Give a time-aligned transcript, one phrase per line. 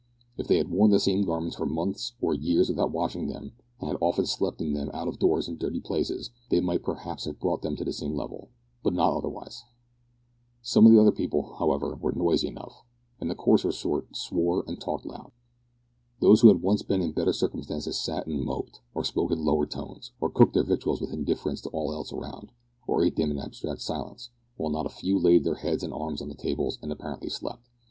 [0.35, 3.87] If they had worn the same garments for months or years without washing them, and
[3.89, 7.39] had often slept in them out of doors in dirty places, they might perhaps have
[7.39, 8.49] brought them to the same level,
[8.81, 9.63] but not otherwise.
[10.63, 12.73] Some of the people, however, were noisy enough.
[12.73, 15.31] Many of them were smoking, and the coarser sort swore and talked loud.
[16.19, 19.67] Those who had once been in better circumstances sat and moped, or spoke in lower
[19.67, 22.51] tones, or cooked their victuals with indifference to all else around,
[22.87, 26.23] or ate them in abstracted silence; while not a few laid their heads and arms
[26.23, 27.67] on the tables, and apparently slept.